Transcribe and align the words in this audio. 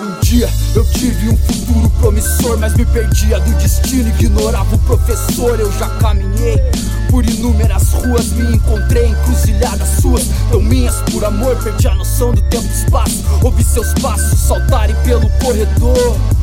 Um 0.00 0.20
dia 0.20 0.48
eu 0.76 0.84
tive 0.92 1.28
um 1.28 1.36
futuro 1.36 1.90
promissor, 1.98 2.56
mas 2.56 2.72
me 2.74 2.86
perdia 2.86 3.40
do 3.40 3.52
destino, 3.54 4.08
ignorava 4.08 4.72
o 4.72 4.78
professor. 4.78 5.58
Eu 5.58 5.72
já 5.72 5.88
caminhei 5.98 6.56
por 7.10 7.28
inúmeras 7.28 7.92
ruas, 7.94 8.30
me 8.30 8.54
encontrei 8.54 9.08
encruzilhadas 9.08 9.88
suas, 10.00 10.26
tão 10.52 10.62
minhas 10.62 10.94
por 11.10 11.24
amor. 11.24 11.56
Perdi 11.64 11.88
a 11.88 11.94
noção 11.96 12.32
do 12.32 12.40
tempo 12.42 12.64
e 12.64 12.84
espaço, 12.84 13.24
ouvi 13.42 13.64
seus 13.64 13.92
passos 13.94 14.38
saltarem 14.38 14.94
pelo 15.04 15.28
corredor. 15.40 16.37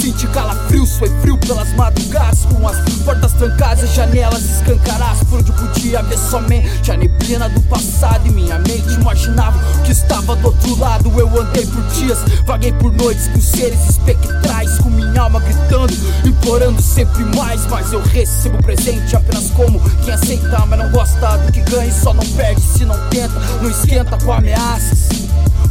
Senti 0.00 0.26
calafrio, 0.28 0.86
foi 0.86 1.10
frio 1.20 1.36
pelas 1.36 1.74
madrugadas. 1.74 2.46
Com 2.46 2.66
as 2.66 2.78
portas 3.04 3.34
trancadas 3.34 3.90
e 3.90 3.94
janelas 3.94 4.42
escancaradas. 4.42 5.22
Por 5.24 5.40
onde 5.40 5.52
podia 5.52 6.02
ver 6.02 6.16
somente 6.16 6.90
a 6.90 6.96
neblina 6.96 7.50
do 7.50 7.60
passado. 7.62 8.26
E 8.26 8.30
minha 8.30 8.58
mente 8.60 8.94
imaginava 8.94 9.58
que 9.84 9.92
estava 9.92 10.34
do 10.36 10.46
outro 10.46 10.78
lado. 10.78 11.12
Eu 11.20 11.28
andei 11.38 11.66
por 11.66 11.82
dias, 11.88 12.18
vaguei 12.46 12.72
por 12.72 12.90
noites 12.94 13.28
com 13.28 13.40
seres 13.42 13.90
espectrais. 13.90 14.78
Com 14.78 14.88
minha 14.88 15.20
alma 15.20 15.38
gritando, 15.38 15.92
implorando 16.24 16.80
sempre 16.80 17.22
mais. 17.36 17.66
Mas 17.66 17.92
eu 17.92 18.02
recebo 18.02 18.56
o 18.56 18.62
presente 18.62 19.14
apenas 19.14 19.50
como 19.50 19.78
quem 20.02 20.14
aceita. 20.14 20.64
Mas 20.66 20.78
não 20.78 20.90
gosta 20.92 21.36
do 21.36 21.52
que 21.52 21.60
ganha 21.60 21.84
e 21.84 21.92
só 21.92 22.14
não 22.14 22.24
perde 22.24 22.62
se 22.62 22.86
não 22.86 22.96
tenta. 23.10 23.38
Não 23.60 23.68
esquenta 23.68 24.16
com 24.16 24.32
ameaças 24.32 25.19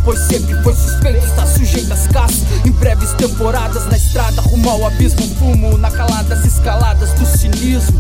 Pois 0.04 0.20
sempre 0.20 0.56
foi 0.64 0.74
suspeito, 0.74 1.26
está 1.26 1.46
sujeito 1.46 1.92
às 1.92 2.08
caças 2.08 2.44
Em 2.66 2.72
breves 2.72 3.12
temporadas 3.14 3.86
na 3.88 3.98
estrada 3.98 4.42
rumo 4.42 4.70
ao 4.70 4.88
abismo 4.88 5.28
Fumo 5.38 5.78
na 5.78 5.92
calada 5.92 6.36
das 6.36 6.46
escaladas 6.46 7.12
do 7.14 7.26
cinismo. 7.26 8.00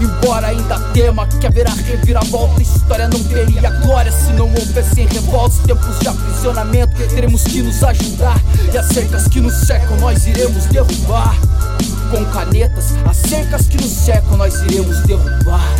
Embora 0.00 0.48
ainda 0.48 0.78
tema 0.92 1.26
que 1.26 1.46
haverá 1.46 1.70
reviravolta 1.70 2.60
História 2.60 3.08
não 3.08 3.22
teria 3.24 3.70
glória 3.82 4.10
se 4.10 4.32
não 4.32 4.48
houvessem 4.48 5.06
revoltas. 5.06 5.58
Tempos 5.58 5.98
de 6.00 6.08
aprisionamento, 6.08 6.94
teremos 7.08 7.44
que 7.44 7.62
nos 7.62 7.82
ajudar. 7.82 8.40
E 8.72 8.76
as 8.76 8.86
cercas 8.86 9.28
que 9.28 9.40
nos 9.40 9.54
cercam 9.66 9.96
nós 9.98 10.26
iremos 10.26 10.66
derrubar. 10.66 11.36
Com 12.10 12.24
canetas, 12.26 12.94
as 13.08 13.16
cercas 13.16 13.66
que 13.66 13.76
nos 13.76 13.90
cercam 13.90 14.36
nós 14.36 14.54
iremos 14.62 15.00
derrubar. 15.00 15.74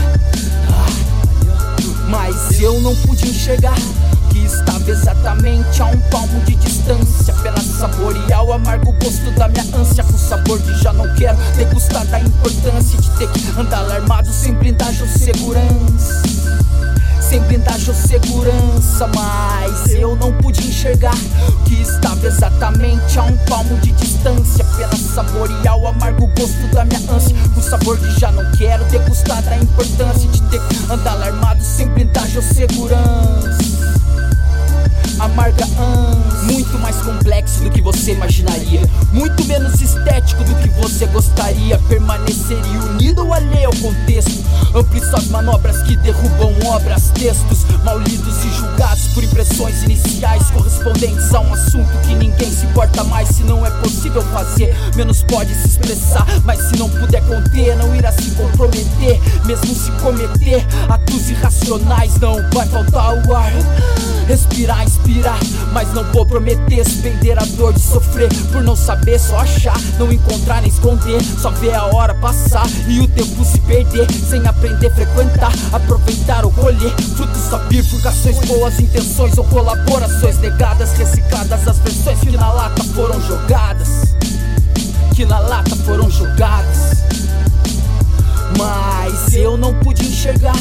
Ah, 0.69 0.86
Mas 2.08 2.61
eu 2.61 2.81
não 2.81 2.95
pude 2.97 3.29
enxergar 3.29 3.77
estava 4.45 4.91
exatamente 4.91 5.83
a 5.83 5.87
um 5.87 5.98
palmo 6.11 6.41
de 6.41 6.55
distância. 6.56 7.34
Apenas 7.34 7.64
saborear 7.64 8.45
o 8.45 8.53
amargo 8.53 8.92
gosto 8.92 9.31
da 9.33 9.48
minha 9.48 9.64
ânsia. 9.77 10.05
Com 10.05 10.19
sabor 10.19 10.59
de 10.61 10.83
já 10.83 10.92
não 10.92 11.12
quero 11.14 11.36
degustar 11.56 12.05
da 12.06 12.20
importância 12.20 12.98
De 13.01 13.11
ter 13.11 13.28
que 13.31 13.61
andar 13.61 13.78
alarmado 13.78 14.28
sem 14.28 14.55
blindagem 14.55 15.03
ou 15.03 15.09
segurança. 15.09 16.23
Sem 17.20 17.41
blindagem 17.41 17.89
ou 17.89 17.95
segurança 17.95 19.06
Mas 19.14 19.91
eu 19.95 20.14
não 20.17 20.33
pude 20.34 20.67
enxergar 20.67 21.17
que 21.64 21.81
estava 21.81 22.27
exatamente 22.27 23.19
a 23.19 23.23
um 23.23 23.36
palmo 23.48 23.77
de 23.79 23.92
distância. 23.92 24.64
Apenas 24.73 25.01
saborear 25.01 25.77
o 25.77 25.86
amargo 25.86 26.27
gosto 26.39 26.69
da 26.73 26.84
minha 26.84 27.01
ânsia. 27.11 27.36
Com 27.55 27.62
sabor 27.62 27.98
de 27.98 28.20
já 28.20 28.23
complexo 37.05 37.62
do 37.62 37.70
que 37.70 37.80
você 37.80 38.12
imaginaria. 38.12 38.80
Muito 39.12 39.44
menos 39.44 39.80
estético 39.80 40.42
do 40.44 40.55
que 40.56 40.69
você 40.80 41.06
gostaria. 41.06 41.78
Permaneceria 41.88 42.80
unido 42.91 43.24
ou 43.24 43.33
alheio 43.33 43.66
ao 43.66 43.77
contexto. 43.77 44.42
Amplie 44.74 45.05
suas 45.05 45.29
manobras 45.29 45.83
que 45.83 45.96
derrubam 45.96 46.52
obras 46.67 47.11
Textos 47.11 47.64
mal 47.84 47.98
lidos 47.98 48.45
e 48.45 48.51
julgados 48.51 49.06
por 49.14 49.23
impressões 49.23 49.83
iniciais 49.84 50.51
Correspondentes 50.51 51.33
a 51.33 51.40
um 51.40 51.52
assunto 51.52 51.90
que 52.06 52.14
ninguém 52.14 52.51
se 52.51 52.67
importa 52.67 53.05
mais 53.05 53.29
Se 53.29 53.45
não 53.45 53.64
é 53.64 53.70
possível 53.70 54.23
fazer, 54.23 54.74
menos 54.96 55.23
pode 55.23 55.55
se 55.55 55.68
expressar 55.68 56.27
Mas 56.45 56.61
se 56.68 56.77
não 56.77 56.89
puder 56.89 57.23
conter, 57.27 57.77
não 57.77 57.95
irá 57.95 58.11
se 58.12 58.30
comprometer. 58.33 59.20
Mesmo 59.45 59.74
se 59.74 59.90
cometer 59.92 60.64
atos 60.89 61.30
irracionais 61.30 62.18
Não 62.18 62.36
vai 62.50 62.67
faltar 62.67 63.27
o 63.27 63.34
ar. 63.34 63.52
Respirar, 64.27 64.83
inspirar, 64.84 65.39
mas 65.73 65.92
não 65.92 66.02
vou 66.11 66.24
prometer 66.24 66.83
Suspender 66.94 67.36
a 67.36 67.44
dor 67.56 67.72
de 67.72 67.80
sofrer 67.80 68.28
Por 68.52 68.62
não 68.62 68.77
saber, 68.77 69.18
só 69.18 69.38
achar 69.38 69.77
Não 69.98 70.12
encontrar 70.12 70.60
nem 70.60 70.70
esconder. 70.70 71.20
Só 71.40 71.50
ver 71.50 71.74
a 71.74 71.86
hora 71.86 72.14
passar 72.14 72.66
e 72.86 73.00
o 73.00 73.08
tempo 73.08 73.44
se 73.44 73.58
perder. 73.60 74.06
Sem 74.12 74.46
aprender, 74.46 74.94
frequentar, 74.94 75.52
aproveitar 75.72 76.44
ou 76.44 76.52
colher. 76.52 76.94
Frutos 77.16 77.42
só 77.50 77.58
bifurcações, 77.66 78.38
boas 78.46 78.78
intenções 78.78 79.36
Ou 79.36 79.44
colaborações 79.44 80.38
negadas, 80.38 80.92
recicladas 80.92 81.66
As 81.66 81.78
versões 81.78 82.20
que 82.20 82.36
na 82.36 82.52
lata 82.52 82.84
foram 82.84 83.20
jogadas. 83.22 84.14
Que 85.14 85.24
na 85.26 85.40
lata 85.40 85.74
foram 85.76 86.08
jogadas. 86.08 87.02
Mas 88.56 89.34
eu 89.34 89.56
não 89.56 89.74
pude 89.74 90.06
enxergar 90.06 90.55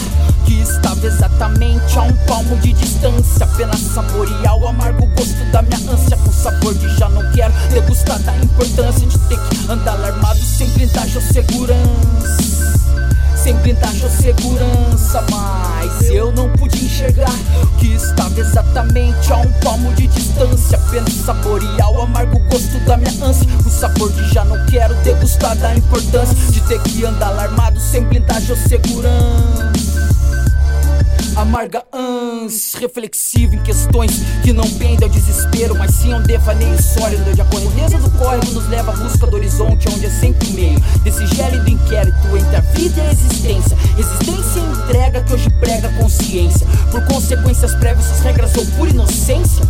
que 0.53 0.61
estava 0.61 1.07
exatamente 1.07 1.97
a 1.97 2.03
um 2.03 2.13
palmo 2.27 2.55
de 2.57 2.73
distância. 2.73 3.45
Apenas 3.45 3.79
saborear 3.79 4.55
o 4.55 4.67
amargo 4.67 5.05
gosto 5.07 5.51
da 5.51 5.61
minha 5.61 5.91
ânsia 5.91 6.17
Com 6.17 6.31
sabor 6.31 6.73
de 6.75 6.87
já 6.97 7.09
não 7.09 7.31
quero 7.31 7.53
degustar 7.71 8.19
da 8.19 8.35
importância 8.37 9.07
De 9.07 9.17
ter 9.17 9.39
que 9.39 9.71
andar 9.71 9.93
alarmado 9.93 10.39
sem 10.39 10.69
blindagem 10.69 11.15
ou 11.15 11.21
segurança. 11.21 12.43
Sem 13.35 13.55
blindagem 13.57 14.03
ou 14.03 14.09
segurança 14.09 15.25
Mas 15.31 16.09
eu 16.09 16.31
não 16.31 16.49
pude 16.49 16.85
enxergar 16.85 17.33
que 17.79 17.87
estava 17.87 18.39
exatamente 18.39 19.33
a 19.33 19.37
um 19.37 19.51
palmo 19.63 19.93
de 19.93 20.07
distância. 20.07 20.77
Apenas 20.77 21.13
saborear 21.13 21.91
o 21.91 22.01
amargo 22.01 22.39
gosto 22.49 22.79
da 22.85 22.97
minha 22.97 23.25
ânsia 23.25 23.47
O 23.65 23.69
sabor 23.69 24.11
de 24.11 24.33
já 24.33 24.45
não 24.45 24.63
quero 24.67 24.93
degustar 25.03 25.55
da 25.57 25.75
importância 25.75 26.35
De 26.51 26.61
ter 26.61 26.79
que 26.83 27.05
andar 27.05 27.29
alarmado 27.29 27.79
sem 27.79 28.03
blindagem 28.03 28.51
ou 28.51 28.57
segurança 28.57 29.72
Amarga 31.35 31.83
ânsia, 31.91 32.79
reflexivo 32.81 33.55
em 33.55 33.63
questões 33.63 34.11
que 34.43 34.53
não 34.53 34.69
pendem 34.69 35.03
ao 35.03 35.09
desespero, 35.09 35.75
mas 35.75 35.91
sim 35.95 36.13
a 36.13 36.17
um 36.17 36.21
devaneio 36.21 36.79
sólido 36.81 37.23
onde 37.27 37.41
a 37.41 37.45
correnteza 37.45 37.97
do 37.97 38.09
córrego 38.11 38.51
nos 38.51 38.69
leva 38.69 38.91
à 38.91 38.95
busca 38.95 39.25
do 39.25 39.35
horizonte, 39.35 39.87
onde 39.89 40.05
é 40.05 40.09
sempre 40.09 40.47
meio 40.51 40.79
desse 41.03 41.25
gélido 41.35 41.67
inquérito 41.67 42.37
entre 42.37 42.55
a 42.55 42.59
vida 42.59 43.01
e 43.01 43.07
a 43.07 43.11
existência. 43.11 43.77
Existência 43.97 44.59
e 44.59 44.83
entrega 44.83 45.23
que 45.23 45.33
hoje 45.33 45.49
prega 45.59 45.89
consciência, 45.93 46.67
por 46.91 47.03
consequências 47.07 47.73
prévias, 47.75 48.05
suas 48.05 48.19
regras 48.19 48.55
ou 48.55 48.65
por 48.77 48.87
inocência. 48.87 49.65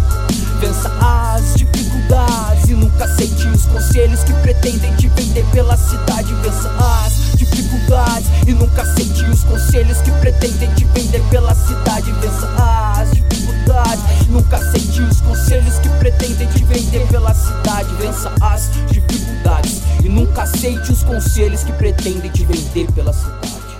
Vença 0.60 0.92
as 1.00 1.56
dificuldades 1.56 2.70
e 2.70 2.74
nunca 2.74 3.06
aceite 3.06 3.48
os 3.48 3.66
conselhos 3.66 4.24
que 4.24 4.34
pretendem 4.34 4.94
te 4.98 5.08
vender 5.08 5.46
pela 5.52 5.78
cidade. 5.78 6.34
Vença 6.36 6.70
as 6.78 7.38
dificuldades 7.38 8.28
e 8.48 8.54
nunca 8.54 8.82
aceite 8.82 9.24
os 9.24 9.44
conselhos 9.44 9.98
que 10.02 10.12
pretendem 10.12 10.74
te 10.76 10.83
conselhos 15.44 15.78
que 15.80 15.90
pretendem 16.00 16.48
te 16.48 16.64
vender 16.64 17.06
pela 17.08 17.34
cidade. 17.34 17.94
Vença 17.96 18.34
as 18.40 18.70
dificuldades 18.90 19.82
e 20.02 20.08
nunca 20.08 20.44
aceite 20.44 20.92
os 20.92 21.04
conselhos 21.04 21.64
que 21.64 21.74
pretendem 21.74 22.32
te 22.32 22.46
vender 22.46 22.90
pela 22.94 23.12
cidade. 23.12 23.73